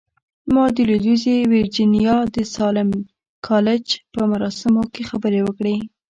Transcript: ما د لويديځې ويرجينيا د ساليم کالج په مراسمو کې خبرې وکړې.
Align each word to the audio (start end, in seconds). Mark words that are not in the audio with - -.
ما 0.53 0.65
د 0.75 0.77
لويديځې 0.89 1.35
ويرجينيا 1.51 2.15
د 2.35 2.37
ساليم 2.53 2.89
کالج 3.47 3.85
په 4.13 4.21
مراسمو 4.31 4.83
کې 4.93 5.01
خبرې 5.09 5.41
وکړې. 5.43 5.75